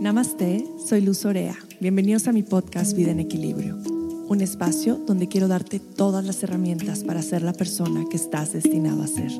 [0.00, 1.58] Namaste, soy Luz Orea.
[1.78, 7.04] Bienvenidos a mi podcast Vida en Equilibrio, un espacio donde quiero darte todas las herramientas
[7.04, 9.30] para ser la persona que estás destinado a ser.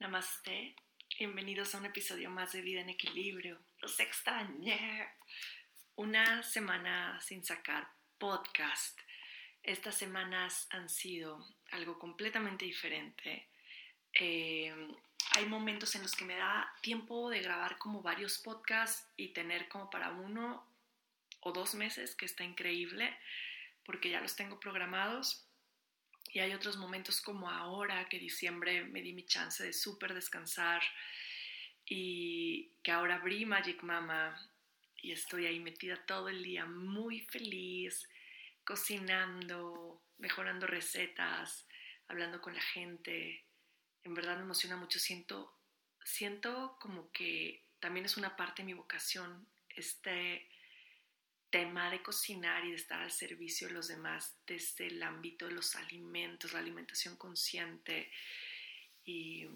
[0.00, 0.74] Namaste,
[1.16, 3.60] bienvenidos a un episodio más de Vida en Equilibrio.
[3.84, 5.06] Los extrañé.
[5.96, 8.98] Una semana sin sacar podcast.
[9.62, 13.46] Estas semanas han sido algo completamente diferente.
[14.14, 14.74] Eh,
[15.32, 19.68] hay momentos en los que me da tiempo de grabar como varios podcasts y tener
[19.68, 20.66] como para uno
[21.40, 23.14] o dos meses, que está increíble,
[23.84, 25.46] porque ya los tengo programados
[26.32, 30.82] y hay otros momentos como ahora, que diciembre me di mi chance de súper descansar
[31.86, 34.50] y que ahora abrí Magic Mama
[34.96, 38.08] y estoy ahí metida todo el día muy feliz,
[38.64, 41.66] cocinando, mejorando recetas,
[42.08, 43.44] hablando con la gente.
[44.02, 44.98] En verdad me emociona mucho.
[44.98, 45.58] Siento,
[46.04, 50.48] siento como que también es una parte de mi vocación este
[51.50, 55.52] tema de cocinar y de estar al servicio de los demás desde el ámbito de
[55.52, 58.10] los alimentos, la alimentación consciente
[59.04, 59.46] y,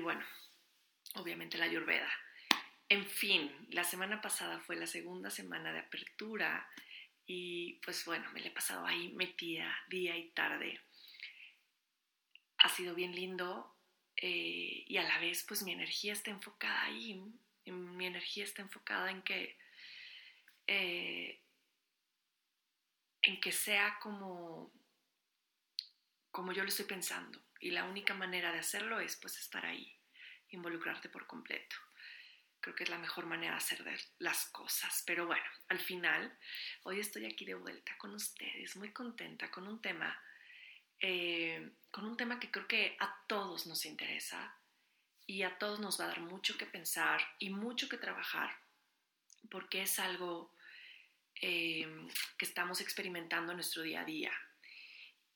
[0.00, 0.24] bueno,
[1.14, 2.10] obviamente la ayurveda.
[2.88, 6.68] En fin, la semana pasada fue la segunda semana de apertura
[7.26, 10.80] y pues bueno, me la he pasado ahí metida día y tarde.
[12.58, 13.74] Ha sido bien lindo
[14.16, 17.20] eh, y a la vez pues mi energía está enfocada ahí,
[17.66, 19.56] mi energía está enfocada en que
[20.66, 21.40] eh,
[23.24, 24.70] en que sea como,
[26.30, 27.40] como yo lo estoy pensando.
[27.60, 29.96] Y la única manera de hacerlo es pues estar ahí,
[30.50, 31.76] involucrarte por completo.
[32.60, 33.84] Creo que es la mejor manera de hacer
[34.18, 35.02] las cosas.
[35.06, 36.38] Pero bueno, al final,
[36.84, 40.18] hoy estoy aquí de vuelta con ustedes, muy contenta con un tema,
[41.00, 44.56] eh, con un tema que creo que a todos nos interesa
[45.26, 48.56] y a todos nos va a dar mucho que pensar y mucho que trabajar,
[49.50, 50.54] porque es algo
[51.40, 54.32] Em, que estamos experimentando en nuestro día a día.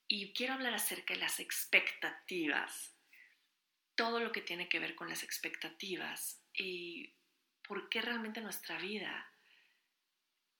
[0.07, 2.95] Y quiero hablar acerca de las expectativas,
[3.99, 7.13] todo lo que tiene que ver con las expectativas y
[7.67, 9.29] por qué realmente nuestra vida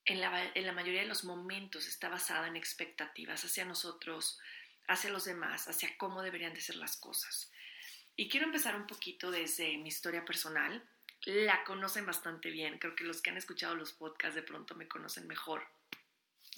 [0.04, 4.38] en la, en la mayoría de los momentos está basada en expectativas hacia nosotros,
[4.90, 7.50] hacia los demás, hacia cómo deberían de ser las cosas.
[8.18, 10.86] Y quiero empezar un poquito desde mi historia personal
[11.24, 12.78] la conocen bastante bien.
[12.78, 15.66] Creo que los que han escuchado los podcasts de pronto me conocen mejor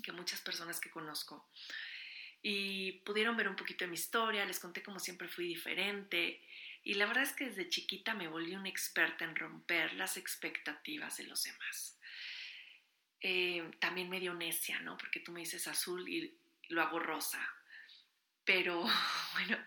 [0.03, 1.47] que muchas personas que conozco.
[2.41, 6.41] Y pudieron ver un poquito de mi historia, les conté como siempre fui diferente.
[6.83, 11.17] Y la verdad es que desde chiquita me volví una experta en romper las expectativas
[11.17, 11.99] de los demás.
[13.19, 14.97] Eh, también medio necia, ¿no?
[14.97, 16.35] Porque tú me dices azul y
[16.69, 17.39] lo hago rosa.
[18.43, 18.83] Pero
[19.33, 19.57] bueno,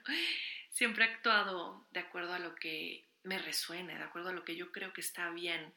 [0.71, 4.57] siempre he actuado de acuerdo a lo que me resuene, de acuerdo a lo que
[4.57, 5.75] yo creo que está bien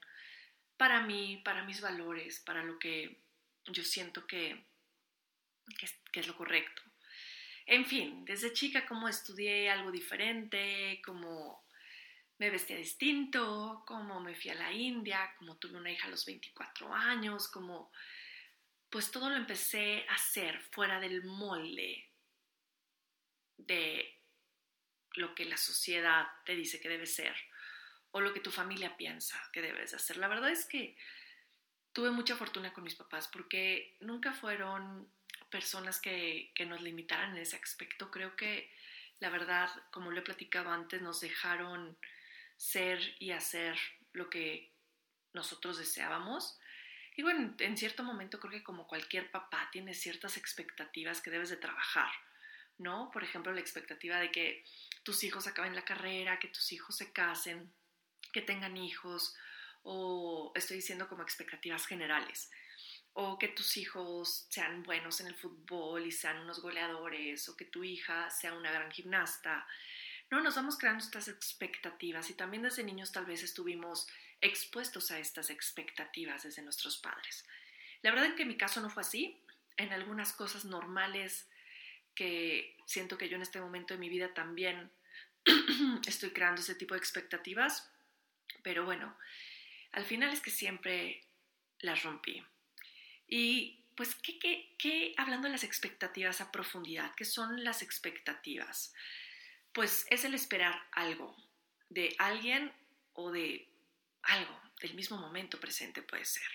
[0.78, 3.20] para mí, para mis valores, para lo que
[3.66, 4.64] yo siento que,
[5.78, 6.82] que, es, lo correcto.
[7.68, 11.66] En fin, desde chica como estudié algo diferente, como
[12.38, 16.26] me vestía distinto, como me fui a la India, como tuve una hija a los
[16.26, 17.92] 24 años, como
[18.90, 22.10] pues todo lo empecé a hacer fuera del molde
[23.58, 24.18] de
[25.16, 27.36] lo que la sociedad te dice que debe ser
[28.12, 30.16] o lo que tu familia piensa que debes hacer.
[30.16, 30.96] La verdad es que
[31.92, 35.12] tuve mucha fortuna con mis papás porque nunca fueron
[35.50, 38.12] personas que, que nos limitaran en ese aspecto.
[38.12, 38.70] Creo que
[39.20, 41.98] la verdad, como lo he platicado antes, nos dejaron
[42.56, 43.78] ser y hacer
[44.14, 44.72] lo que
[45.34, 46.60] nosotros deseábamos.
[47.16, 51.50] Y bueno, en cierto momento creo que como cualquier papá tiene ciertas expectativas que debes
[51.50, 52.12] de trabajar,
[52.78, 53.10] ¿no?
[53.12, 54.64] Por ejemplo, la expectativa de que
[55.04, 57.74] tus hijos acaben la carrera, que tus hijos se casen,
[58.32, 59.36] que tengan hijos,
[59.82, 62.52] o estoy diciendo como expectativas generales,
[63.20, 67.66] o que tus hijos sean buenos en el fútbol y sean unos goleadores, o que
[67.66, 69.66] tu hija sea una gran gimnasta.
[70.30, 74.08] No, nos vamos creando estas expectativas y también desde niños tal vez estuvimos
[74.40, 77.44] expuestos a estas expectativas desde nuestros padres.
[78.04, 79.36] La verdad es que en mi caso no fue así.
[79.78, 81.48] En algunas cosas normales
[82.14, 84.92] que siento que yo en este momento de mi vida también
[86.08, 87.90] estoy creando ese tipo de expectativas,
[88.62, 89.18] pero bueno,
[89.94, 91.24] al final es que siempre
[91.80, 92.46] las rompí.
[93.28, 97.14] Y pues, ¿qué, qué, qué hablando de las expectativas a profundidad?
[97.16, 98.94] ¿Qué son las expectativas?
[99.74, 101.36] Pues es el esperar algo
[101.90, 102.72] de alguien
[103.14, 103.68] o de
[104.24, 104.62] algo.
[104.82, 106.48] del mismo momento presente puede ser.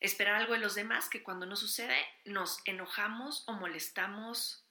[0.00, 4.64] Esperar algo de los demás que cuando no sucede nos enojamos o molestamos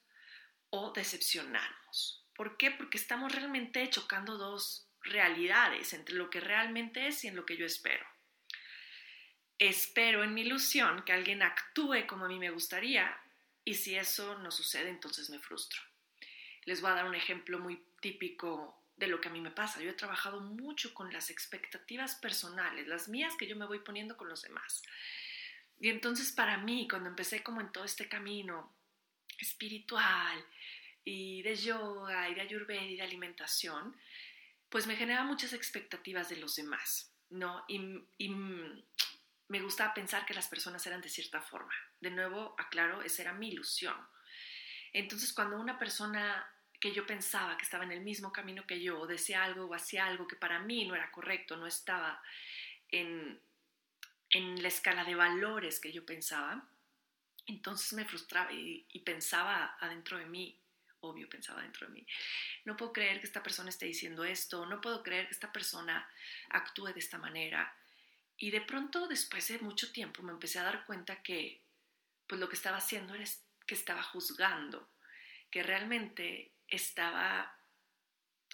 [0.72, 2.26] o decepcionamos.
[2.34, 2.72] ¿Por qué?
[2.72, 7.58] Porque estamos realmente chocando dos realidades entre lo que realmente es y en lo que
[7.58, 8.06] yo espero.
[9.60, 13.18] Espero en mi ilusión que alguien actúe como a mí me gustaría
[13.66, 15.82] y si eso no sucede entonces me frustro.
[16.66, 19.82] Les voy a dar un ejemplo muy típico de lo que a mí me pasa.
[19.82, 24.16] Yo he trabajado mucho con las expectativas personales, las mías que yo me voy poniendo
[24.16, 24.84] con los demás.
[25.80, 28.74] Y entonces para mí, cuando empecé como en todo este camino
[29.40, 30.44] espiritual
[31.04, 33.96] y de yoga y de ayurveda y de alimentación,
[34.70, 37.64] pues me generaba muchas expectativas de los demás, ¿no?
[39.50, 41.74] Me gustaba pensar que las personas eran de cierta forma.
[42.00, 43.96] De nuevo, aclaro, esa era mi ilusión.
[44.94, 46.46] Entonces, cuando una persona
[46.80, 50.06] que yo pensaba que estaba en el mismo camino que yo, decía algo o hacía
[50.06, 52.22] algo que para mí no era correcto, no estaba
[52.90, 53.42] en,
[54.32, 56.68] la escala de valores que yo pensaba,
[57.48, 60.60] entonces me frustraba y, y, pensaba adentro de mí,
[61.00, 62.08] obvio pensaba dentro de mí,
[62.66, 66.08] no puedo creer que esta persona esté diciendo esto, no puedo creer que esta persona
[66.50, 67.74] actúe de esta manera.
[68.38, 71.64] Y de pronto, después de mucho tiempo, me empecé a dar cuenta que
[72.28, 73.26] pues lo que estaba haciendo era
[73.66, 74.90] que estaba juzgando,
[75.50, 77.54] que realmente estaba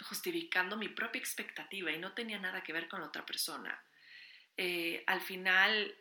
[0.02, 3.84] justificando mi propia expectativa y no tenía nada que ver con la otra persona.
[4.58, 5.96] Eh, al final,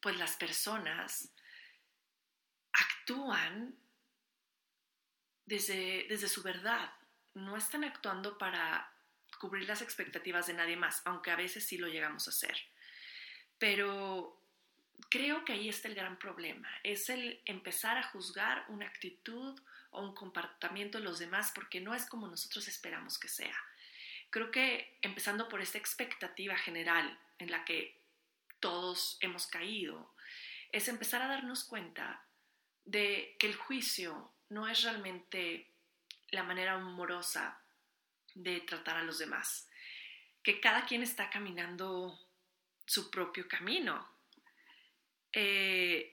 [0.00, 1.32] pues las personas
[2.72, 3.76] actúan
[5.44, 6.92] desde, desde su verdad,
[7.34, 8.92] no están actuando para
[9.38, 12.56] cubrir las expectativas de nadie más, aunque a veces sí lo llegamos a hacer.
[13.60, 14.36] Pero
[15.08, 19.60] creo que ahí está el gran problema, es el empezar a juzgar una actitud
[19.90, 23.56] o un comportamiento de los demás porque no es como nosotros esperamos que sea.
[24.30, 28.00] Creo que empezando por esta expectativa general en la que
[28.60, 30.10] todos hemos caído,
[30.72, 32.24] es empezar a darnos cuenta
[32.84, 35.68] de que el juicio no es realmente
[36.30, 37.60] la manera amorosa
[38.34, 39.68] de tratar a los demás,
[40.42, 42.18] que cada quien está caminando
[42.90, 44.04] su propio camino,
[45.32, 46.12] eh,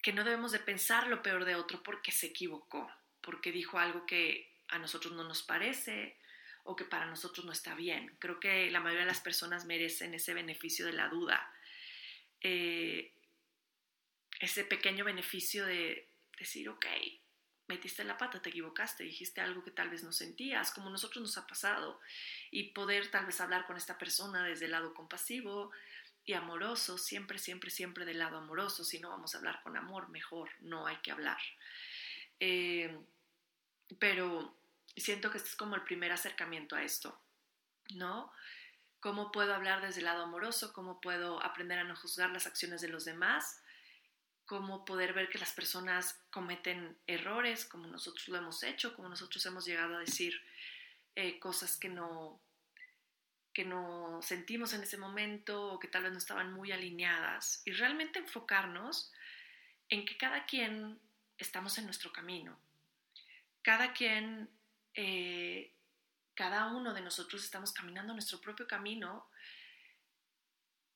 [0.00, 2.88] que no debemos de pensar lo peor de otro porque se equivocó,
[3.20, 6.16] porque dijo algo que a nosotros no nos parece
[6.62, 8.14] o que para nosotros no está bien.
[8.20, 11.52] Creo que la mayoría de las personas merecen ese beneficio de la duda,
[12.42, 13.12] eh,
[14.38, 16.06] ese pequeño beneficio de
[16.38, 16.86] decir, ok,
[17.70, 21.38] metiste la pata, te equivocaste, dijiste algo que tal vez no sentías, como nosotros nos
[21.38, 22.00] ha pasado,
[22.50, 25.70] y poder tal vez hablar con esta persona desde el lado compasivo,
[26.24, 28.84] y amoroso, siempre, siempre, siempre del lado amoroso.
[28.84, 31.40] Si no vamos a hablar con amor, mejor no hay que hablar.
[32.38, 32.96] Eh,
[33.98, 34.54] pero
[34.96, 37.18] siento que este es como el primer acercamiento a esto,
[37.94, 38.32] ¿no?
[39.00, 40.72] ¿Cómo puedo hablar desde el lado amoroso?
[40.72, 43.62] ¿Cómo puedo aprender a no juzgar las acciones de los demás?
[44.50, 49.46] ¿Cómo poder ver que las personas cometen errores como nosotros lo hemos hecho, como nosotros
[49.46, 50.42] hemos llegado a decir
[51.14, 52.40] eh, cosas que no,
[53.52, 57.70] que no sentimos en ese momento o que tal vez no estaban muy alineadas y
[57.70, 59.12] realmente enfocarnos
[59.88, 60.98] en que cada quien
[61.38, 62.58] estamos en nuestro camino.
[63.62, 64.50] Cada quien,
[64.94, 65.72] eh,
[66.34, 69.30] cada uno de nosotros estamos caminando nuestro propio camino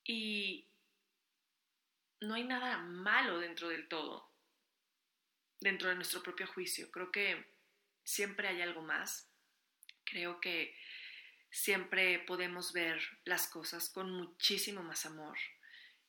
[0.02, 0.66] y
[2.26, 4.30] no hay nada malo dentro del todo,
[5.60, 6.90] dentro de nuestro propio juicio.
[6.90, 7.46] Creo que
[8.02, 9.28] siempre hay algo más.
[10.04, 10.76] Creo que
[11.50, 15.38] siempre podemos ver las cosas con muchísimo más amor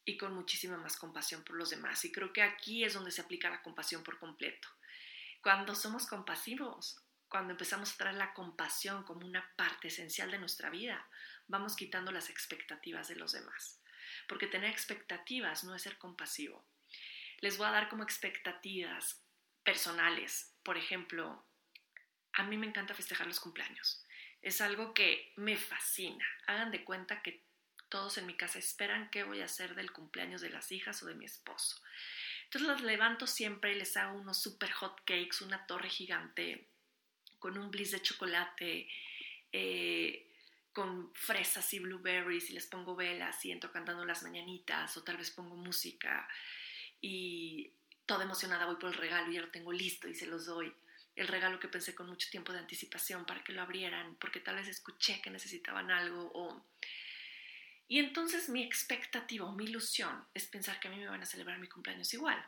[0.04, 2.04] y con muchísima más compasión por los demás.
[2.06, 4.68] Y creo que aquí es donde se aplica la compasión por completo.
[5.42, 10.70] Cuando somos compasivos, cuando empezamos a traer la compasión como una parte esencial de nuestra
[10.70, 11.08] vida,
[11.48, 13.80] vamos quitando las expectativas de los demás.
[14.28, 16.66] Porque tener expectativas no es ser compasivo.
[17.42, 19.22] Les voy a dar como expectativas
[19.64, 20.54] personales.
[20.64, 21.46] Por ejemplo,
[22.34, 24.04] a mí me encanta festejar los cumpleaños.
[24.42, 26.26] Es algo que me fascina.
[26.48, 27.44] Hagan de cuenta que
[27.90, 31.06] todos en mi casa esperan qué voy a hacer del cumpleaños de las hijas o
[31.06, 31.78] de mi esposo.
[32.46, 36.68] Entonces las levanto siempre y les hago unos super hot cakes, una torre gigante
[37.40, 38.88] con un bliss de chocolate,
[39.52, 40.25] eh,
[40.76, 45.16] con fresas y blueberries y les pongo velas y entro cantando las mañanitas o tal
[45.16, 46.28] vez pongo música
[47.00, 47.72] y
[48.06, 50.72] toda emocionada voy por el regalo y ya lo tengo listo y se los doy
[51.16, 54.58] el regalo que pensé con mucho tiempo de anticipación para que lo abrieran, porque tal
[54.58, 56.62] vez escuché que necesitaban algo o...
[57.88, 61.26] Y entonces mi expectativa o mi ilusión es pensar que a mí me van a
[61.26, 62.46] celebrar mi cumpleaños igual.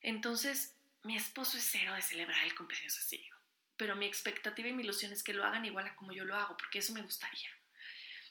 [0.00, 3.24] Entonces, mi esposo es cero de celebrar el cumpleaños así,
[3.80, 6.36] pero mi expectativa y mi ilusión es que lo hagan igual a como yo lo
[6.36, 7.48] hago, porque eso me gustaría.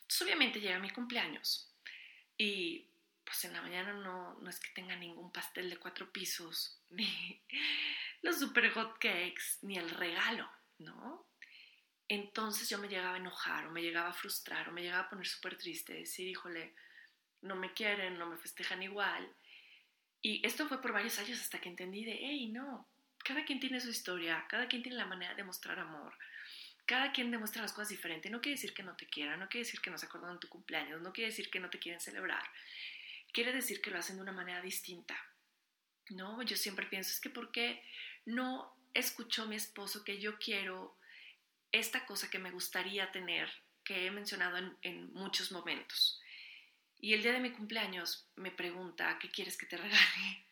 [0.02, 1.74] Entonces obviamente llega mi cumpleaños
[2.38, 2.88] y
[3.24, 7.42] pues en la mañana no, no es que tenga ningún pastel de cuatro pisos, ni
[8.22, 11.26] los super hot cakes, ni el regalo, ¿no?
[12.08, 15.10] Entonces yo me llegaba a enojar o me llegaba a frustrar o me llegaba a
[15.10, 16.76] poner súper triste, decir, híjole,
[17.42, 19.28] no me quieren, no me festejan igual.
[20.22, 22.88] Y esto fue por varios años hasta que entendí de, hey, no,
[23.24, 26.14] cada quien tiene su historia, cada quien tiene la manera de mostrar amor,
[26.86, 28.30] cada quien demuestra las cosas diferente.
[28.30, 30.40] No quiere decir que no te quieran, no quiere decir que no se acuerdan de
[30.40, 32.44] tu cumpleaños, no quiere decir que no te quieren celebrar.
[33.32, 35.16] Quiere decir que lo hacen de una manera distinta.
[36.10, 37.84] No, yo siempre pienso, es que ¿por qué
[38.26, 40.98] no escuchó mi esposo que yo quiero
[41.72, 43.52] esta cosa que me gustaría tener,
[43.84, 46.20] que he mencionado en, en muchos momentos?
[47.00, 50.49] Y el día de mi cumpleaños me pregunta, ¿qué quieres que te regale?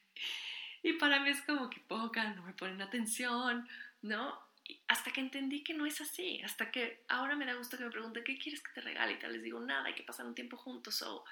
[0.88, 3.68] Y para mí es como que poca, no me ponen atención,
[4.02, 4.48] ¿no?
[4.88, 7.92] hasta que entendí que no es así, hasta que ahora me da gusto que me
[7.92, 9.14] pregunten, ¿qué quieres que te regale?
[9.14, 11.26] Y tal, les digo, nada, hay que pasar un tiempo juntos, o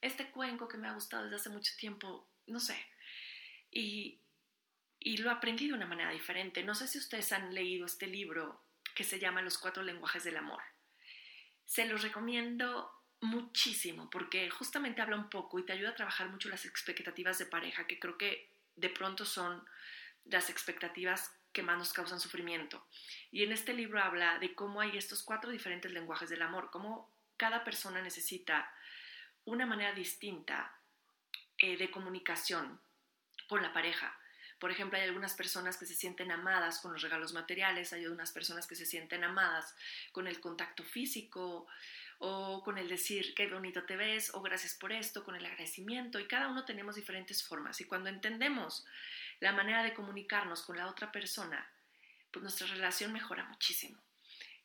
[0.00, 2.76] este cuenco que me ha gustado desde hace mucho tiempo, no sé.
[3.70, 4.20] Y,
[5.00, 6.62] y lo aprendí de una manera diferente.
[6.62, 8.62] No sé si ustedes han leído este libro
[8.94, 10.62] que se llama Los cuatro lenguajes del amor.
[11.66, 16.48] Se los recomiendo muchísimo porque justamente habla un poco y te ayuda a trabajar mucho
[16.48, 19.64] las expectativas de pareja, que creo que de pronto son
[20.24, 22.86] las expectativas que más nos causan sufrimiento.
[23.30, 27.12] Y en este libro habla de cómo hay estos cuatro diferentes lenguajes del amor, cómo
[27.36, 28.70] cada persona necesita
[29.44, 30.78] una manera distinta
[31.58, 32.80] eh, de comunicación
[33.48, 34.18] con la pareja.
[34.58, 38.32] Por ejemplo, hay algunas personas que se sienten amadas con los regalos materiales, hay algunas
[38.32, 39.74] personas que se sienten amadas
[40.12, 41.66] con el contacto físico,
[42.18, 46.18] o con el decir qué bonito te ves o gracias por esto, con el agradecimiento
[46.18, 48.84] y cada uno tenemos diferentes formas y cuando entendemos
[49.40, 51.68] la manera de comunicarnos con la otra persona,
[52.30, 54.00] pues nuestra relación mejora muchísimo.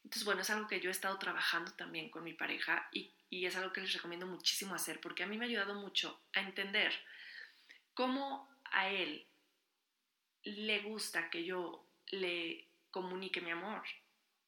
[0.03, 3.45] Entonces, bueno, es algo que yo he estado trabajando también con mi pareja y, y
[3.45, 6.41] es algo que les recomiendo muchísimo hacer porque a mí me ha ayudado mucho a
[6.41, 6.93] entender
[7.93, 9.25] cómo a él
[10.43, 13.83] le gusta que yo le comunique mi amor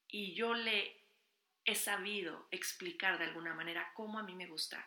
[0.08, 1.01] y yo le
[1.72, 4.86] he sabido explicar de alguna manera cómo a mí me gusta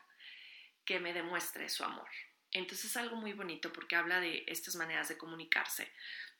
[0.84, 2.08] que me demuestre su amor.
[2.52, 5.90] Entonces es algo muy bonito porque habla de estas maneras de comunicarse.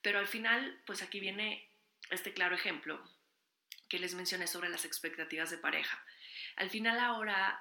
[0.03, 1.69] Pero al final, pues aquí viene
[2.11, 3.03] este claro ejemplo
[3.89, 6.05] que les mencioné sobre las expectativas de pareja.
[6.57, 7.61] Al final ahora,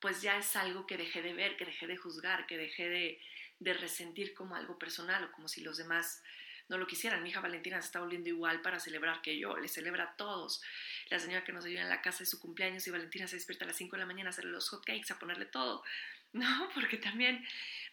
[0.00, 3.20] pues ya es algo que dejé de ver, que dejé de juzgar, que dejé de,
[3.60, 6.22] de resentir como algo personal o como si los demás
[6.68, 7.22] no lo quisieran.
[7.22, 10.62] Mi hija Valentina se está volviendo igual para celebrar que yo, le celebra a todos.
[11.10, 13.64] La señora que nos ayuda en la casa de su cumpleaños y Valentina se despierta
[13.64, 15.84] a las 5 de la mañana a hacerle los hot cakes, a ponerle todo,
[16.32, 16.68] ¿no?
[16.74, 17.46] Porque también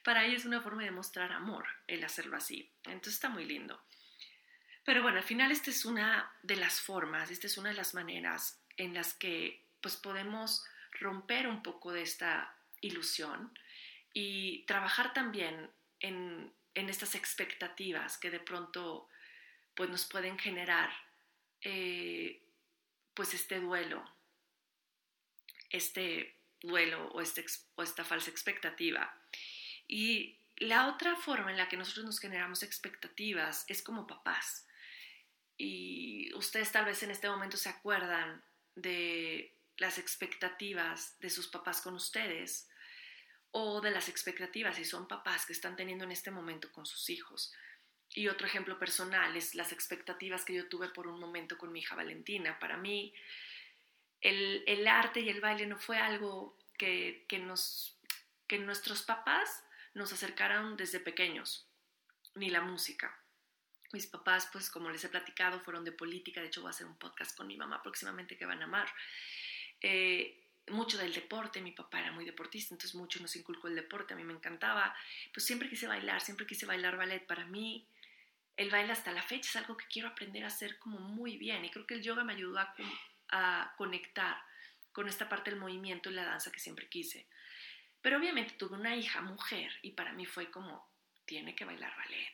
[0.03, 2.69] para ella es una forma de mostrar amor el hacerlo así.
[2.85, 3.81] Entonces está muy lindo.
[4.83, 7.93] Pero bueno, al final esta es una de las formas, esta es una de las
[7.93, 10.63] maneras en las que pues podemos
[10.99, 13.51] romper un poco de esta ilusión
[14.13, 19.07] y trabajar también en en estas expectativas que de pronto
[19.75, 20.89] pues nos pueden generar
[21.61, 22.41] eh,
[23.13, 24.03] pues este duelo,
[25.69, 29.15] este duelo o, este, o esta falsa expectativa.
[29.87, 34.67] Y la otra forma en la que nosotros nos generamos expectativas es como papás.
[35.57, 38.43] Y ustedes tal vez en este momento se acuerdan
[38.75, 42.69] de las expectativas de sus papás con ustedes
[43.51, 47.09] o de las expectativas si son papás que están teniendo en este momento con sus
[47.09, 47.53] hijos.
[48.13, 51.79] Y otro ejemplo personal es las expectativas que yo tuve por un momento con mi
[51.79, 52.59] hija Valentina.
[52.59, 53.13] Para mí,
[54.19, 57.97] el, arte y el baile no fue algo que, nos,
[58.47, 61.67] que nuestros papás nos acercaron desde pequeños,
[62.35, 63.17] ni la música.
[63.93, 66.41] Mis papás, pues como les he platicado, fueron de política.
[66.41, 68.93] De hecho, voy a hacer un podcast con mi mamá próximamente que van a amar.
[69.81, 74.13] Eh, mucho del deporte, mi papá era muy deportista, entonces mucho nos inculcó el deporte,
[74.13, 74.95] a mí me encantaba,
[75.33, 77.87] pues siempre quise bailar, siempre quise bailar ballet, para mí
[78.57, 81.65] el baile hasta la fecha es algo que quiero aprender a hacer como muy bien
[81.65, 82.75] y creo que el yoga me ayudó a,
[83.29, 84.37] a conectar
[84.91, 87.25] con esta parte del movimiento y la danza que siempre quise.
[88.01, 90.89] Pero obviamente tuve una hija mujer y para mí fue como,
[91.25, 92.33] tiene que bailar ballet.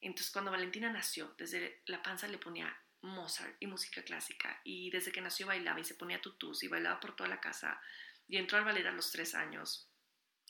[0.00, 5.12] Entonces cuando Valentina nació, desde la panza le ponía Mozart y música clásica y desde
[5.12, 7.80] que nació bailaba y se ponía tutús y bailaba por toda la casa
[8.28, 9.88] y entró al ballet a los tres años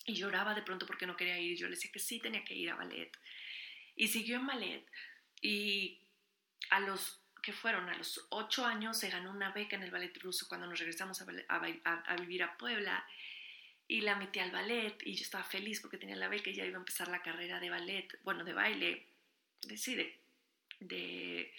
[0.07, 1.57] y lloraba de pronto porque no quería ir.
[1.57, 3.12] Yo le decía que sí tenía que ir a ballet
[3.95, 4.87] y siguió en ballet
[5.40, 6.00] y
[6.71, 10.17] a los que fueron a los ocho años se ganó una beca en el ballet
[10.19, 13.07] ruso cuando nos regresamos a, vivir a Puebla
[13.87, 16.64] y la metí al ballet y yo estaba feliz porque tenía la beca y ya
[16.64, 19.07] iba a empezar la carrera de ballet, bueno, de baile,
[19.62, 20.21] de,
[20.81, 21.55] de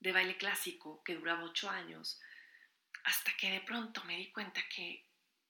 [0.00, 2.20] de baile clásico que duraba ocho años,
[3.04, 5.06] hasta que de pronto me di cuenta que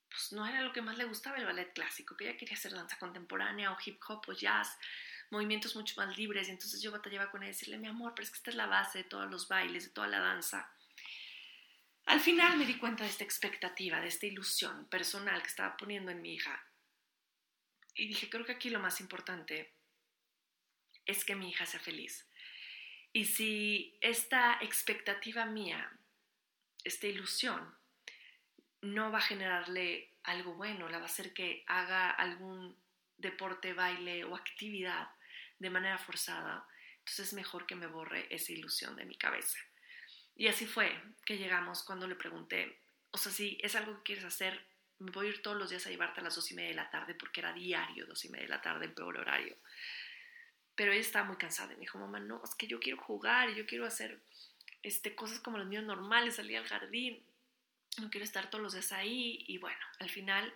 [0.08, 2.72] pues no era lo que más le gustaba el ballet clásico, que ella quería hacer
[2.72, 4.78] danza contemporánea o hip hop o jazz,
[5.30, 6.48] movimientos mucho más libres.
[6.48, 8.66] Y entonces yo batallaba con ella decirle, mi amor, pero es que esta es la
[8.66, 10.72] base de todos los bailes, de toda la danza.
[12.06, 16.12] Al final me di cuenta de esta expectativa, de esta ilusión personal que estaba poniendo
[16.12, 16.64] en mi hija.
[17.94, 19.74] Y dije, creo que aquí lo más importante
[21.04, 22.26] es que mi hija sea feliz.
[23.16, 25.90] Y si esta expectativa mía,
[26.84, 27.74] esta ilusión,
[28.82, 32.76] no va a generarle algo bueno, la va a hacer que haga algún
[33.16, 35.08] deporte, baile o actividad
[35.58, 36.68] de manera forzada,
[36.98, 39.60] entonces es mejor que me borre esa ilusión de mi cabeza.
[40.34, 40.92] Y así fue
[41.24, 42.78] que llegamos cuando le pregunté,
[43.12, 44.62] o sea, si es algo que quieres hacer,
[44.98, 46.76] me voy a ir todos los días a llevarte a las dos y media de
[46.76, 49.56] la tarde porque era diario, dos y media de la tarde, en peor horario.
[50.76, 53.54] Pero ella estaba muy cansada y me dijo, mamá, no, es que yo quiero jugar,
[53.54, 54.20] yo quiero hacer
[54.82, 57.24] este, cosas como los niños normales, salir al jardín,
[57.98, 59.44] no quiero estar todos los días ahí.
[59.48, 60.52] Y bueno, al final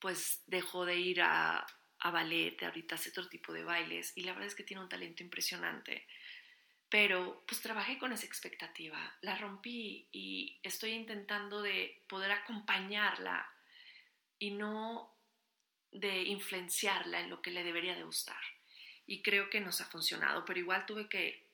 [0.00, 1.66] pues dejó de ir a,
[2.00, 4.88] a ballet, ahorita hace otro tipo de bailes y la verdad es que tiene un
[4.88, 6.06] talento impresionante.
[6.88, 13.48] Pero pues trabajé con esa expectativa, la rompí y estoy intentando de poder acompañarla
[14.38, 15.14] y no
[15.92, 18.42] de influenciarla en lo que le debería de gustar.
[19.10, 21.44] Y creo que nos ha funcionado, pero igual tuve que,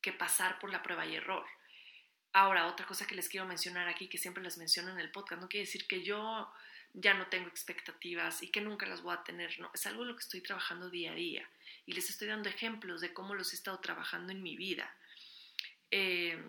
[0.00, 1.44] que pasar por la prueba y error.
[2.32, 5.42] Ahora, otra cosa que les quiero mencionar aquí, que siempre les menciono en el podcast,
[5.42, 6.48] no quiere decir que yo
[6.92, 10.14] ya no tengo expectativas y que nunca las voy a tener, no, es algo lo
[10.14, 11.50] que estoy trabajando día a día
[11.86, 14.94] y les estoy dando ejemplos de cómo los he estado trabajando en mi vida.
[15.90, 16.40] Eh,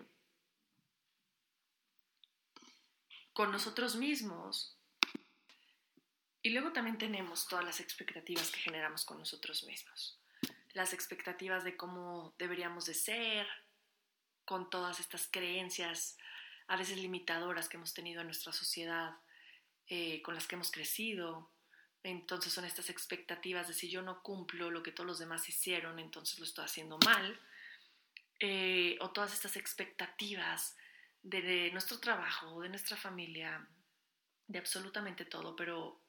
[3.32, 4.76] con nosotros mismos.
[6.42, 10.18] Y luego también tenemos todas las expectativas que generamos con nosotros mismos.
[10.74, 13.46] Las expectativas de cómo deberíamos de ser,
[14.44, 16.16] con todas estas creencias
[16.68, 19.12] a veces limitadoras que hemos tenido en nuestra sociedad
[19.86, 21.50] eh, con las que hemos crecido.
[22.02, 25.98] Entonces son estas expectativas de si yo no cumplo lo que todos los demás hicieron,
[25.98, 27.40] entonces lo estoy haciendo mal.
[28.40, 30.76] Eh, o todas estas expectativas
[31.22, 33.68] de, de nuestro trabajo, de nuestra familia,
[34.46, 36.00] de absolutamente todo, pero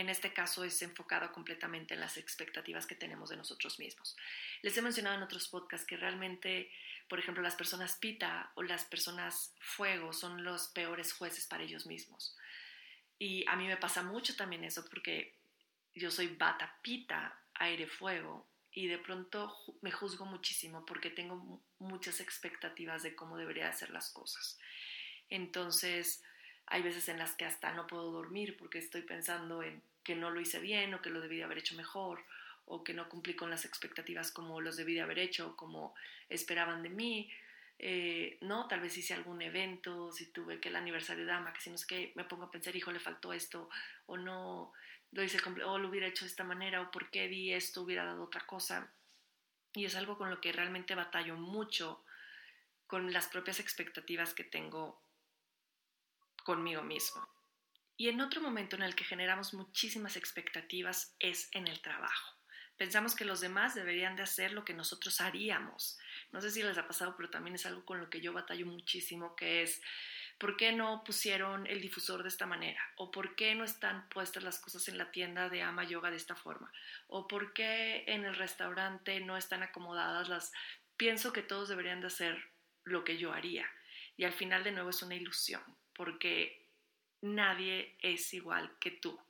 [0.00, 4.16] en este caso es enfocado completamente en las expectativas que tenemos de nosotros mismos.
[4.62, 6.70] Les he mencionado en otros podcasts que realmente,
[7.08, 11.86] por ejemplo, las personas pita o las personas fuego son los peores jueces para ellos
[11.86, 12.36] mismos.
[13.18, 15.34] Y a mí me pasa mucho también eso porque
[15.94, 22.20] yo soy bata, pita, aire, fuego y de pronto me juzgo muchísimo porque tengo muchas
[22.20, 24.58] expectativas de cómo debería hacer las cosas.
[25.28, 26.22] Entonces,
[26.70, 30.30] hay veces en las que hasta no puedo dormir porque estoy pensando en que no
[30.30, 32.24] lo hice bien o que lo debí de haber hecho mejor
[32.66, 35.94] o que no cumplí con las expectativas como los debí de haber hecho como
[36.28, 37.30] esperaban de mí
[37.80, 41.60] eh, no, tal vez hice algún evento, si tuve que el aniversario de Dama, que
[41.60, 43.70] si no es que me pongo a pensar, hijo, le faltó esto,
[44.06, 44.72] o no,
[45.12, 48.04] lo hice, o lo hubiera hecho de esta manera, o por qué di esto, hubiera
[48.04, 48.90] dado otra cosa.
[49.74, 52.02] Y es algo con lo que realmente batallo mucho
[52.88, 55.00] con las propias expectativas que tengo
[56.48, 57.20] conmigo mismo.
[57.98, 62.36] Y en otro momento en el que generamos muchísimas expectativas es en el trabajo.
[62.78, 65.98] Pensamos que los demás deberían de hacer lo que nosotros haríamos
[66.32, 68.66] no sé si les ha pasado, pero también es algo con lo que yo batallo
[68.66, 69.80] muchísimo, que es,
[70.38, 72.80] ¿por qué no pusieron el difusor de esta manera?
[72.96, 76.16] ¿O por qué no están puestas las cosas en la tienda de Ama Yoga de
[76.16, 76.70] esta forma?
[77.06, 80.52] ¿O por qué en el restaurante no están acomodadas las...
[80.96, 82.50] Pienso que todos deberían de hacer
[82.84, 83.66] lo que yo haría.
[84.16, 85.62] Y al final de nuevo es una ilusión,
[85.98, 86.64] porque
[87.22, 89.20] nadie es igual que tú.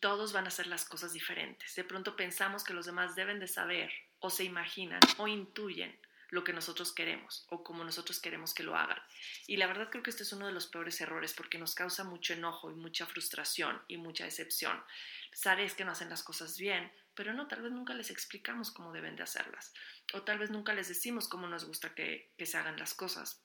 [0.00, 1.74] Todos van a hacer las cosas diferentes.
[1.74, 3.90] De pronto pensamos que los demás deben de saber
[4.20, 5.98] o se imaginan o intuyen
[6.30, 9.00] lo que nosotros queremos o como nosotros queremos que lo hagan.
[9.48, 12.04] Y la verdad creo que este es uno de los peores errores porque nos causa
[12.04, 14.80] mucho enojo y mucha frustración y mucha decepción.
[15.32, 18.92] Sabes que no hacen las cosas bien, pero no, tal vez nunca les explicamos cómo
[18.92, 19.72] deben de hacerlas.
[20.12, 23.42] O tal vez nunca les decimos cómo nos gusta que se hagan las cosas.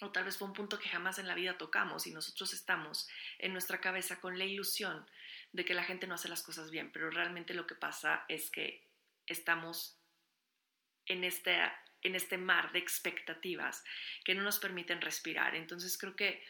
[0.00, 3.08] O tal vez fue un punto que jamás en la vida tocamos y nosotros estamos
[3.38, 5.06] en nuestra cabeza con la ilusión
[5.52, 8.50] de que la gente no hace las cosas bien, pero realmente lo que pasa es
[8.50, 8.88] que
[9.26, 9.98] estamos
[11.06, 11.56] en este,
[12.02, 13.84] en este mar de expectativas
[14.24, 15.54] que no nos permiten respirar.
[15.54, 16.42] Entonces creo que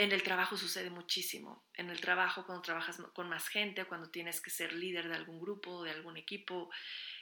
[0.00, 1.62] en el trabajo sucede muchísimo.
[1.74, 5.38] En el trabajo, cuando trabajas con más gente, cuando tienes que ser líder de algún
[5.38, 6.70] grupo, de algún equipo,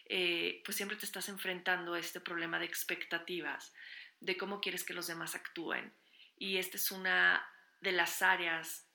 [0.04, 3.74] eh, pues siempre te estás enfrentando a este problema de expectativas,
[4.20, 5.92] de cómo quieres que los demás actúen.
[6.36, 7.46] Y esta es una
[7.80, 8.86] de las áreas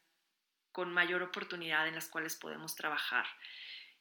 [0.71, 3.25] con mayor oportunidad en las cuales podemos trabajar.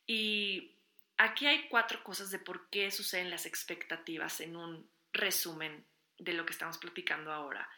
[0.06, 0.76] Y
[1.22, 5.86] Aquí hay cuatro cosas de por qué suceden las expectativas en un resumen
[6.18, 7.68] de lo que estamos platicando ahora.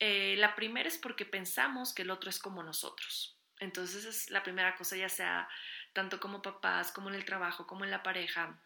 [0.00, 3.38] Eh, la primera es porque pensamos que el otro es como nosotros.
[3.60, 5.48] Entonces es la primera cosa, ya sea
[5.92, 8.60] tanto como papás, como en el trabajo, como en la pareja,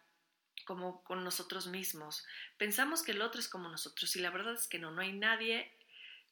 [0.67, 2.27] como con nosotros mismos.
[2.57, 5.13] Pensamos que el otro es como nosotros y la verdad es que no, no hay
[5.13, 5.73] nadie,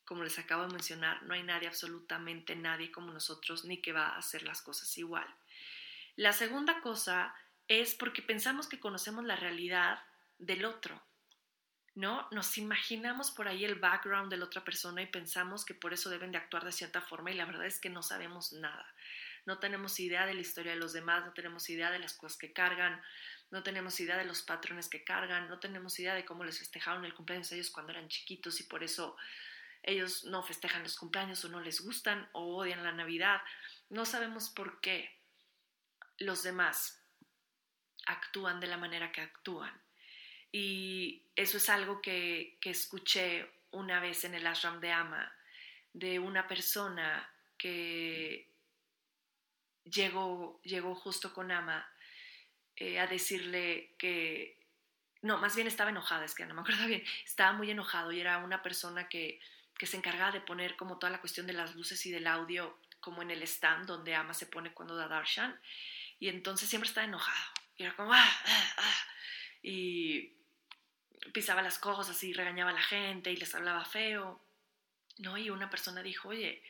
[0.04, 4.10] como les acabo de mencionar, no hay nadie, absolutamente nadie como nosotros, ni que va
[4.10, 5.26] a hacer las cosas igual.
[6.18, 7.34] La segunda cosa
[7.70, 10.04] es porque pensamos que conocemos la realidad
[10.38, 11.02] del otro.
[11.96, 12.28] ¿no?
[12.32, 16.10] Nos imaginamos por ahí el background de la otra persona y pensamos que por eso
[16.10, 18.86] deben de actuar de cierta forma y la verdad es que no sabemos nada.
[19.46, 22.38] No tenemos idea de la historia de los demás, no tenemos idea de las cosas
[22.38, 23.02] que cargan,
[23.56, 27.06] no tenemos idea de los patrones que cargan, no tenemos idea de cómo les festejaron
[27.06, 29.16] el cumpleaños a ellos cuando eran chiquitos y por eso
[29.82, 33.42] ellos no festejan los cumpleaños o no les gustan o odian la Navidad.
[33.90, 35.10] No sabemos por qué
[36.18, 37.02] los demás
[38.06, 39.72] actúan de la manera que actúan.
[40.52, 45.34] Y eso es algo que, escuché una vez en el ashram de Ama,
[45.94, 47.26] de una persona
[47.58, 48.50] que
[49.86, 51.90] llegó, llegó justo con Ama
[52.78, 54.60] eh, a decirle que,
[55.22, 58.20] no, más bien estaba enojada, es que no me acuerdo bien, estaba muy enojado y
[58.20, 59.40] era una persona que,
[59.78, 62.78] que se encargaba de poner como toda la cuestión de las luces y del audio
[63.06, 65.60] como en el stand donde Ama se pone cuando da darshan.
[66.20, 67.54] Y entonces siempre estaba enojado.
[67.78, 69.08] Y era como ah, ah, ah,
[69.62, 70.34] y
[71.34, 74.42] pisaba las cosas y regañaba a la gente y les hablaba feo,
[75.20, 75.38] ¿no?
[75.38, 76.64] Y una persona dijo, oye,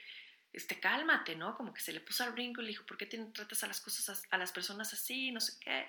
[0.55, 1.55] este, cálmate, ¿no?
[1.55, 3.81] Como que se le puso al brinco y le dijo, ¿por qué tratas a las
[3.81, 5.31] cosas, a las personas así?
[5.31, 5.87] No sé qué.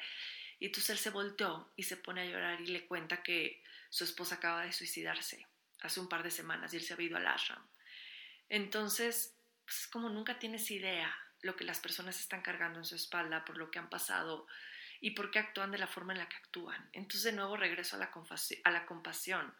[0.58, 4.04] Y entonces él se volteó y se pone a llorar y le cuenta que su
[4.04, 5.46] esposa acaba de suicidarse
[5.82, 7.62] hace un par de semanas y él se había ido al ashram.
[8.48, 13.44] Entonces, pues como nunca tienes idea lo que las personas están cargando en su espalda
[13.44, 14.46] por lo que han pasado,
[15.00, 16.88] y por qué actúan de la forma en la que actúan.
[16.92, 19.54] Entonces de nuevo regreso a la compasión.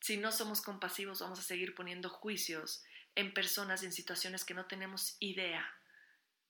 [0.00, 2.84] Si no somos compasivos vamos a seguir poniendo juicios
[3.16, 5.68] en personas en situaciones que no tenemos idea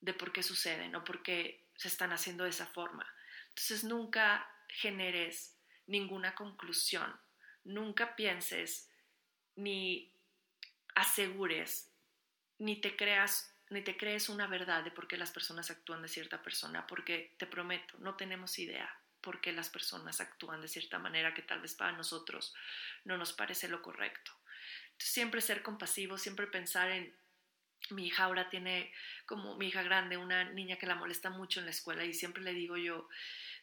[0.01, 3.07] de por qué suceden o por qué se están haciendo de esa forma.
[3.49, 7.11] Entonces nunca generes ninguna conclusión,
[7.63, 8.89] nunca pienses
[9.55, 10.13] ni
[10.93, 11.89] asegures,
[12.59, 16.07] ni te creas ni te crees una verdad de por qué las personas actúan de
[16.07, 20.99] cierta persona, porque te prometo, no tenemos idea por qué las personas actúan de cierta
[20.99, 22.55] manera que tal vez para nosotros
[23.03, 24.31] no nos parece lo correcto.
[24.97, 27.13] Siempre ser compasivo, siempre pensar en
[27.91, 28.91] mi hija ahora tiene
[29.25, 32.43] como mi hija grande, una niña que la molesta mucho en la escuela y siempre
[32.43, 33.07] le digo yo,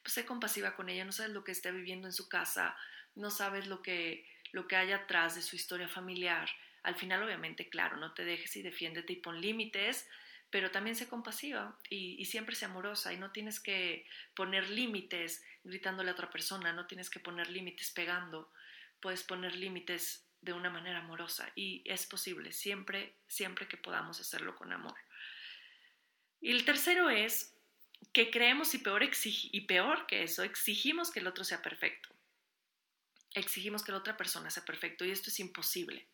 [0.03, 2.77] pues sé compasiva con ella, no sabes lo que está viviendo en su casa,
[3.14, 6.49] no sabes lo que, lo que hay atrás de su historia familiar.
[6.83, 10.07] Al final, obviamente, claro, no te dejes y defiéndete y pon límites,
[10.51, 16.11] pero también sé compasiva y, siempre sé amorosa y no tienes que poner límites gritándole
[16.11, 18.53] a otra persona, no tienes que poner límites pegando,
[19.01, 24.54] puedes poner límites de una manera amorosa y es posible, siempre, siempre que podamos hacerlo
[24.54, 24.94] con amor.
[26.40, 27.54] Y el tercero es
[28.12, 32.11] que creemos y peor, y peor que eso, exigimos que el otro sea perfecto.
[33.33, 36.07] Exigimos que la otra persona sea perfecto y esto es imposible.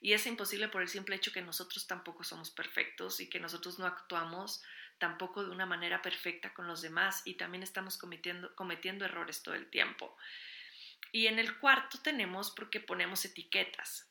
[0.00, 3.78] Y es imposible por el simple hecho que nosotros tampoco somos perfectos y que nosotros
[3.78, 4.62] no actuamos
[4.98, 9.54] tampoco de una manera perfecta con los demás y también estamos cometiendo, cometiendo errores todo
[9.54, 10.16] el tiempo.
[11.12, 14.08] Y en el cuarto tenemos porque ponemos etiquetas,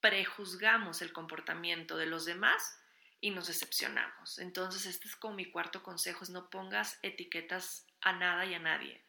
[0.00, 2.80] prejuzgamos el comportamiento de los demás
[3.20, 4.38] y nos decepcionamos.
[4.38, 8.58] Entonces este es como mi cuarto consejo, es no pongas etiquetas a nada y a
[8.58, 9.02] nadie.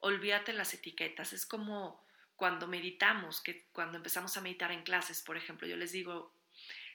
[0.00, 2.04] Olvídate las etiquetas, es como
[2.36, 6.34] cuando meditamos, que cuando empezamos a meditar en clases, por ejemplo, yo les digo,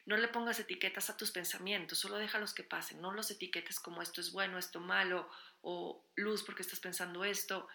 [0.06, 4.02] no le pongas etiquetas a tus pensamientos, solo déjalos que pasen, no los etiquetes como
[4.02, 5.30] esto es bueno, esto malo,
[5.62, 7.68] o luz porque estás pensando esto,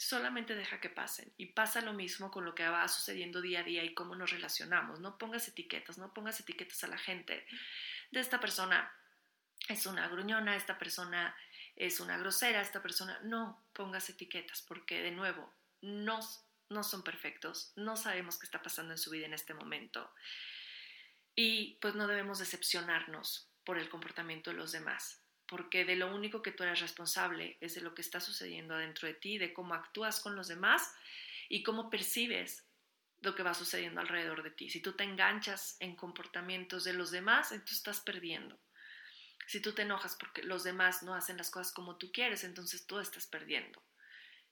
[0.00, 1.30] solamente deja que pasen.
[1.36, 4.30] Y pasa lo mismo con lo que va sucediendo día a día y cómo nos
[4.30, 4.98] relacionamos.
[5.00, 7.46] No pongas etiquetas, no pongas etiquetas a la gente.
[8.10, 8.90] De esta persona
[9.68, 11.36] es una gruñona, esta persona
[11.76, 16.20] es una grosera, esta persona, no pongas etiquetas porque de nuevo, no
[16.70, 20.14] no son perfectos, no sabemos qué está pasando en su vida en este momento
[21.34, 25.19] y pues no debemos decepcionarnos por el comportamiento de los demás,
[25.50, 29.08] porque de lo único que tú eres responsable es de lo que está sucediendo adentro
[29.08, 30.94] de ti, de cómo actúas con los demás
[31.48, 32.64] y cómo percibes
[33.20, 34.70] lo que va sucediendo alrededor de ti.
[34.70, 38.60] Si tú te enganchas en comportamientos de los demás, entonces estás perdiendo.
[39.48, 42.86] Si tú te enojas porque los demás no hacen las cosas como tú quieres, entonces
[42.86, 43.82] tú estás perdiendo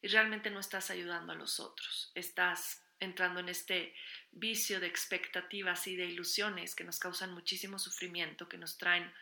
[0.02, 2.11] y realmente no estás ayudando a los otros.
[2.16, 3.94] Estás entrando en este
[4.32, 9.12] vicio de expectativas y de ilusiones que nos causan muchísimo sufrimiento, que nos traen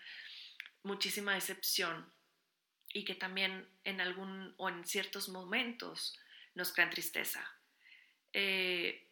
[0.86, 2.10] muchísima decepción
[2.92, 6.18] y que también en algún o en ciertos momentos
[6.54, 7.46] nos crean tristeza.
[8.32, 9.06] Eh,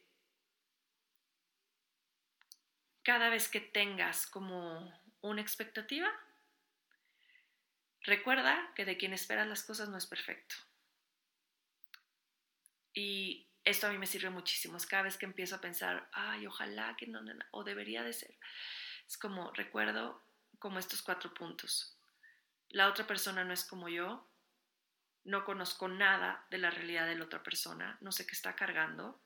[3.02, 6.10] cada vez que tengas como una expectativa,
[8.00, 10.54] recuerda que de quien esperas las cosas no es perfecto.
[12.94, 14.78] Y esto a mí me sirve muchísimo.
[14.88, 18.38] Cada vez que empiezo a pensar, ay, ojalá que no, o debería de ser.
[19.06, 20.22] Es como, recuerdo
[20.64, 21.94] como estos cuatro puntos.
[22.70, 24.26] La otra persona no es como yo,
[25.24, 29.20] no conozco nada de la realidad de la otra persona, no sé qué está cargando.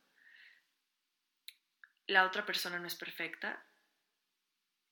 [2.09, 3.65] La otra persona no es perfecta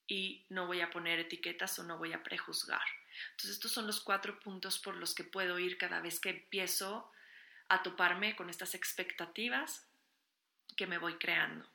[0.06, 2.86] y no voy a poner etiquetas o no voy a prejuzgar.
[3.32, 7.10] Entonces estos son los cuatro puntos por los que puedo ir cada vez que empiezo
[7.68, 9.84] a toparme con estas expectativas
[10.76, 11.68] que me voy creando.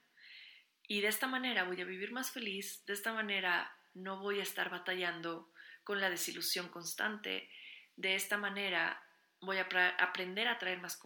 [0.87, 4.43] Y de esta manera voy a vivir más feliz, de esta manera no voy a
[4.43, 5.51] estar batallando
[5.83, 7.49] con la desilusión constante,
[7.95, 9.01] de esta manera
[9.41, 10.99] voy a aprender a traer más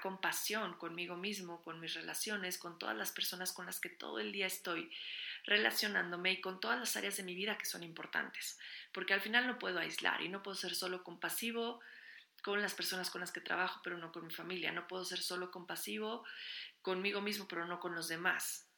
[0.00, 4.30] compasión conmigo mismo, con mis relaciones, con todas las personas con las que todo el
[4.30, 4.90] día estoy
[5.44, 8.58] relacionándome y con todas las áreas de mi vida que son importantes,
[8.92, 11.80] porque al final no puedo aislar y no puedo ser solo compasivo
[12.44, 15.18] con las personas con las que trabajo, pero no con mi familia, no puedo ser
[15.18, 16.24] solo compasivo
[16.82, 18.68] conmigo mismo, pero no con los demás.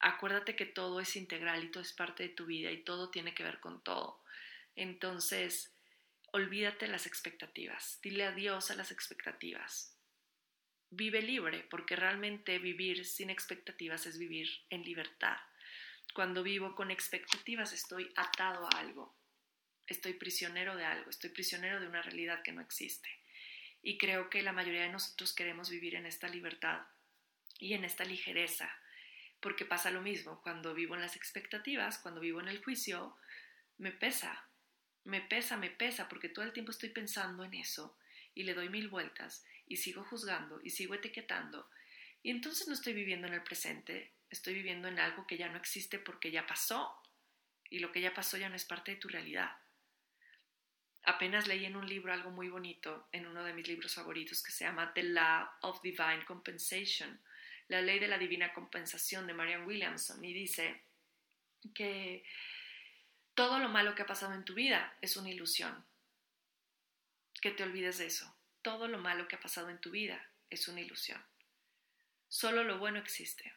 [0.00, 3.34] Acuérdate que todo es integral y todo es parte de tu vida y todo tiene
[3.34, 4.22] que ver con todo.
[4.74, 5.72] Entonces,
[6.32, 9.96] olvídate las expectativas, dile adiós a las expectativas.
[10.90, 15.38] Vive libre, porque realmente vivir sin expectativas es vivir en libertad.
[16.14, 19.14] Cuando vivo con expectativas estoy atado a algo,
[19.86, 23.08] estoy prisionero de algo, estoy prisionero de una realidad que no existe.
[23.82, 26.82] Y creo que la mayoría de nosotros queremos vivir en esta libertad
[27.58, 28.70] y en esta ligereza,
[29.46, 33.16] porque pasa lo mismo, cuando vivo en las expectativas, cuando vivo en el juicio,
[33.78, 34.44] me pesa,
[35.04, 37.96] me pesa, me pesa, porque todo el tiempo estoy pensando en eso
[38.34, 41.70] y le doy mil vueltas y sigo juzgando y sigo etiquetando.
[42.24, 45.58] Y entonces no estoy viviendo en el presente, estoy viviendo en algo que ya no
[45.58, 47.00] existe porque ya pasó
[47.70, 49.52] y lo que ya pasó ya no es parte de tu realidad.
[51.04, 54.50] Apenas leí en un libro algo muy bonito, en uno de mis libros favoritos, que
[54.50, 57.20] se llama The Law of Divine Compensation,
[57.68, 60.80] la ley de la divina compensación de Marianne Williamson, y dice
[61.74, 62.24] que
[63.34, 65.84] todo lo malo que ha pasado en tu vida es una ilusión.
[67.40, 68.34] Que te olvides de eso.
[68.62, 71.22] Todo lo malo que ha pasado en tu vida es una ilusión.
[72.28, 73.52] Solo lo bueno existe.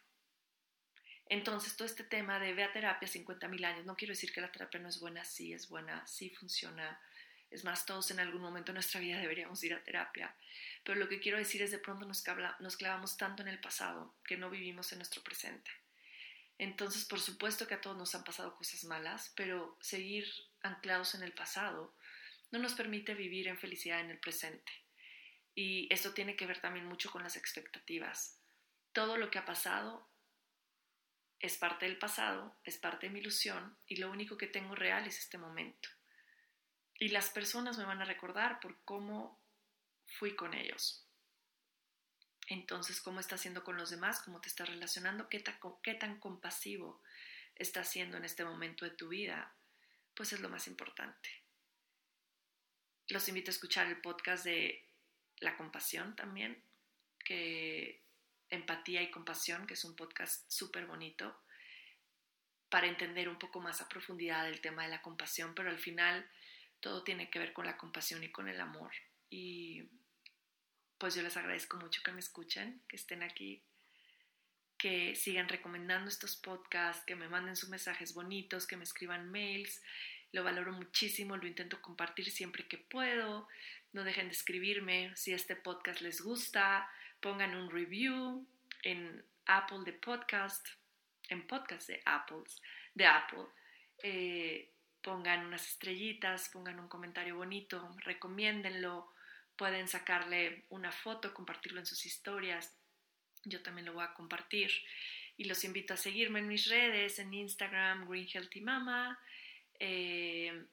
[1.28, 4.52] Entonces, todo este tema de ve a terapia 50.000 años, no quiero decir que la
[4.52, 7.00] terapia no es buena, sí es buena, sí funciona.
[7.52, 10.36] Es más, todos en algún momento de nuestra vida deberíamos ir a terapia.
[10.90, 12.24] Pero lo que quiero decir es de pronto nos,
[12.62, 15.70] nos clavamos tanto en el pasado que no vivimos en nuestro presente.
[16.58, 20.28] Entonces, por supuesto que a todos nos han pasado cosas malas, pero seguir
[20.64, 21.94] anclados en el pasado
[22.50, 24.72] no nos permite vivir en felicidad en el presente.
[25.54, 28.40] Y esto tiene que ver también mucho con las expectativas.
[28.92, 30.10] Todo lo que ha pasado
[31.40, 35.06] es parte del pasado, es parte de mi ilusión y lo único que tengo real
[35.06, 35.88] es este momento.
[36.98, 39.40] Y las personas me van a recordar por cómo
[40.18, 41.06] fui con ellos.
[42.48, 44.22] Entonces, ¿cómo estás haciendo con los demás?
[44.22, 45.30] ¿Cómo te estás relacionando?
[45.30, 47.02] ¿Qué tan, ¿Qué tan compasivo
[47.56, 49.54] estás siendo en este momento de tu vida?
[50.16, 51.30] Pues es lo más importante.
[53.08, 54.86] Los invito a escuchar el podcast de
[55.40, 56.64] La Compasión también,
[57.24, 58.04] que
[58.50, 61.40] Empatía y Compasión, que es un podcast súper bonito
[62.70, 66.30] para entender un poco más a profundidad el tema de la compasión, pero al final
[66.80, 68.92] todo tiene que ver con la compasión y con el amor.
[69.30, 69.84] Y
[70.98, 73.64] pues yo les agradezco mucho que me escuchen, que estén aquí,
[74.78, 79.82] que sigan recomendando estos podcasts, que me manden sus mensajes bonitos, que me escriban mails.
[80.32, 83.48] Lo valoro muchísimo, lo intento compartir siempre que puedo.
[83.92, 86.90] No dejen de escribirme si este podcast les gusta.
[87.20, 88.48] Pongan un review
[88.84, 90.68] en Apple de podcast,
[91.28, 92.62] en podcast de Apples,
[92.94, 93.46] de Apple.
[94.04, 99.12] Eh, pongan unas estrellitas, pongan un comentario bonito, recomiéndenlo
[99.60, 102.74] pueden sacarle una foto, compartirlo en sus historias.
[103.44, 104.72] Yo también lo voy a compartir.
[105.36, 109.20] Y los invito a seguirme en mis redes, en Instagram, Green Healthy Mama,
[109.78, 110.66] eh,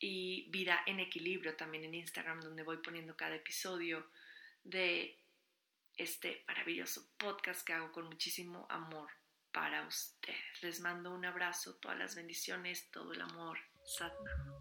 [0.00, 4.10] y Vida en Equilibrio también en Instagram, donde voy poniendo cada episodio
[4.64, 5.16] de
[5.96, 9.08] este maravilloso podcast que hago con muchísimo amor
[9.52, 10.62] para ustedes.
[10.62, 13.58] Les mando un abrazo, todas las bendiciones, todo el amor.
[13.84, 14.52] Satnam.